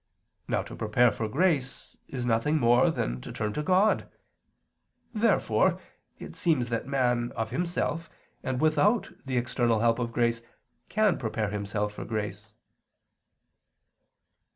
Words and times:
Now 0.47 0.63
to 0.63 0.75
prepare 0.75 1.11
for 1.11 1.29
grace 1.29 1.95
is 2.07 2.25
nothing 2.25 2.57
more 2.57 2.89
than 2.89 3.21
to 3.21 3.31
turn 3.31 3.53
to 3.53 3.61
God. 3.61 4.09
Therefore 5.13 5.79
it 6.17 6.35
seems 6.35 6.69
that 6.69 6.87
man 6.87 7.31
of 7.35 7.51
himself, 7.51 8.09
and 8.41 8.59
without 8.59 9.09
the 9.27 9.37
external 9.37 9.77
help 9.81 9.99
of 9.99 10.11
grace, 10.11 10.41
can 10.89 11.19
prepare 11.19 11.49
himself 11.49 11.93
for 11.93 12.03
grace. 12.03 12.55